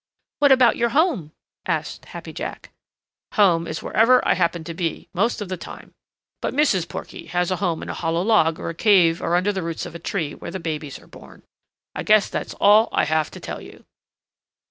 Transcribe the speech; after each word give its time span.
"What 0.39 0.51
about 0.51 0.77
your 0.77 0.89
home?" 0.89 1.31
asked 1.67 2.05
Happy 2.05 2.33
Jack. 2.33 2.71
"Home 3.33 3.67
is 3.67 3.83
wherever 3.83 4.27
I 4.27 4.33
happen 4.33 4.63
to 4.63 4.73
be, 4.73 5.09
most 5.13 5.41
of 5.41 5.47
the 5.47 5.57
time, 5.57 5.93
but 6.41 6.55
Mrs. 6.55 6.89
Porky 6.89 7.27
has 7.27 7.51
a 7.51 7.57
home 7.57 7.83
in 7.83 7.89
a 7.89 7.93
hollow 7.93 8.23
log 8.23 8.59
or 8.59 8.69
a 8.69 8.73
cave 8.73 9.21
or 9.21 9.35
under 9.35 9.53
the 9.53 9.61
roots 9.61 9.85
of 9.85 9.93
a 9.93 9.99
tree 9.99 10.33
where 10.33 10.49
the 10.49 10.59
babies 10.59 10.97
are 10.97 11.05
born. 11.05 11.43
I 11.93 12.01
guess 12.01 12.29
that's 12.31 12.55
all 12.55 12.89
I've 12.91 13.09
got 13.09 13.27
to 13.31 13.39
tell 13.39 13.61
you." 13.61 13.85